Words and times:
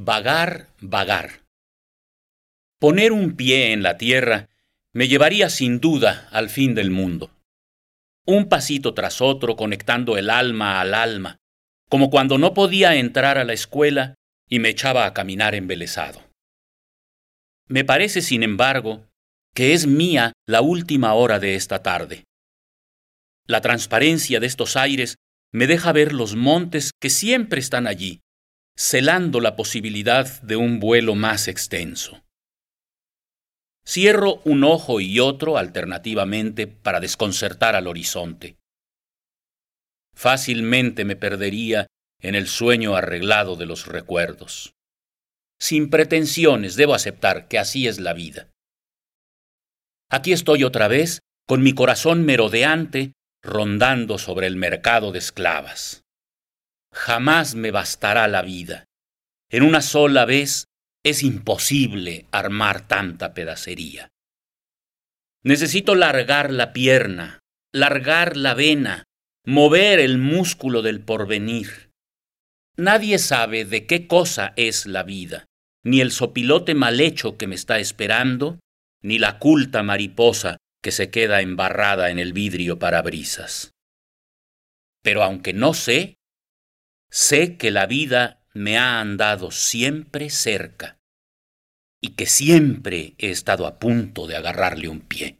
Vagar, 0.00 0.68
vagar. 0.80 1.42
Poner 2.78 3.10
un 3.10 3.34
pie 3.34 3.72
en 3.72 3.82
la 3.82 3.98
tierra 3.98 4.48
me 4.92 5.08
llevaría 5.08 5.50
sin 5.50 5.80
duda 5.80 6.28
al 6.30 6.50
fin 6.50 6.76
del 6.76 6.92
mundo. 6.92 7.32
Un 8.24 8.48
pasito 8.48 8.94
tras 8.94 9.20
otro 9.20 9.56
conectando 9.56 10.16
el 10.16 10.30
alma 10.30 10.80
al 10.80 10.94
alma, 10.94 11.38
como 11.88 12.10
cuando 12.10 12.38
no 12.38 12.54
podía 12.54 12.94
entrar 12.94 13.38
a 13.38 13.44
la 13.44 13.54
escuela 13.54 14.14
y 14.48 14.60
me 14.60 14.68
echaba 14.68 15.04
a 15.04 15.14
caminar 15.14 15.56
embelesado. 15.56 16.22
Me 17.66 17.84
parece, 17.84 18.22
sin 18.22 18.44
embargo, 18.44 19.04
que 19.52 19.72
es 19.72 19.88
mía 19.88 20.32
la 20.46 20.60
última 20.60 21.14
hora 21.14 21.40
de 21.40 21.56
esta 21.56 21.82
tarde. 21.82 22.22
La 23.48 23.62
transparencia 23.62 24.38
de 24.38 24.46
estos 24.46 24.76
aires 24.76 25.16
me 25.52 25.66
deja 25.66 25.90
ver 25.90 26.12
los 26.12 26.36
montes 26.36 26.92
que 27.00 27.10
siempre 27.10 27.58
están 27.58 27.88
allí, 27.88 28.20
celando 28.78 29.40
la 29.40 29.56
posibilidad 29.56 30.40
de 30.42 30.54
un 30.54 30.78
vuelo 30.78 31.16
más 31.16 31.48
extenso. 31.48 32.22
Cierro 33.84 34.40
un 34.44 34.62
ojo 34.62 35.00
y 35.00 35.18
otro 35.18 35.58
alternativamente 35.58 36.68
para 36.68 37.00
desconcertar 37.00 37.74
al 37.74 37.88
horizonte. 37.88 38.56
Fácilmente 40.14 41.04
me 41.04 41.16
perdería 41.16 41.88
en 42.20 42.36
el 42.36 42.46
sueño 42.46 42.94
arreglado 42.94 43.56
de 43.56 43.66
los 43.66 43.86
recuerdos. 43.86 44.74
Sin 45.58 45.90
pretensiones 45.90 46.76
debo 46.76 46.94
aceptar 46.94 47.48
que 47.48 47.58
así 47.58 47.88
es 47.88 47.98
la 47.98 48.12
vida. 48.12 48.48
Aquí 50.08 50.32
estoy 50.32 50.62
otra 50.62 50.86
vez, 50.86 51.18
con 51.48 51.64
mi 51.64 51.72
corazón 51.72 52.24
merodeante, 52.24 53.12
rondando 53.42 54.18
sobre 54.18 54.46
el 54.46 54.54
mercado 54.54 55.10
de 55.10 55.18
esclavas 55.18 56.04
jamás 56.92 57.54
me 57.54 57.70
bastará 57.70 58.28
la 58.28 58.42
vida. 58.42 58.84
En 59.50 59.62
una 59.62 59.82
sola 59.82 60.24
vez 60.24 60.66
es 61.04 61.22
imposible 61.22 62.26
armar 62.32 62.86
tanta 62.86 63.34
pedacería. 63.34 64.08
Necesito 65.42 65.94
largar 65.94 66.52
la 66.52 66.72
pierna, 66.72 67.40
largar 67.72 68.36
la 68.36 68.54
vena, 68.54 69.04
mover 69.44 70.00
el 70.00 70.18
músculo 70.18 70.82
del 70.82 71.00
porvenir. 71.00 71.90
Nadie 72.76 73.18
sabe 73.18 73.64
de 73.64 73.86
qué 73.86 74.06
cosa 74.06 74.52
es 74.56 74.86
la 74.86 75.02
vida, 75.02 75.46
ni 75.84 76.00
el 76.00 76.12
sopilote 76.12 76.74
mal 76.74 77.00
hecho 77.00 77.36
que 77.36 77.46
me 77.46 77.54
está 77.54 77.78
esperando, 77.78 78.58
ni 79.02 79.18
la 79.18 79.38
culta 79.38 79.82
mariposa 79.82 80.58
que 80.82 80.92
se 80.92 81.10
queda 81.10 81.40
embarrada 81.40 82.10
en 82.10 82.18
el 82.18 82.32
vidrio 82.32 82.78
para 82.78 83.02
brisas. 83.02 83.72
Pero 85.02 85.22
aunque 85.22 85.52
no 85.52 85.74
sé, 85.74 86.17
Sé 87.10 87.56
que 87.56 87.70
la 87.70 87.86
vida 87.86 88.44
me 88.52 88.76
ha 88.76 89.00
andado 89.00 89.50
siempre 89.50 90.30
cerca 90.30 91.00
y 92.00 92.10
que 92.10 92.26
siempre 92.26 93.14
he 93.18 93.30
estado 93.30 93.66
a 93.66 93.78
punto 93.78 94.26
de 94.26 94.36
agarrarle 94.36 94.88
un 94.88 95.00
pie. 95.00 95.37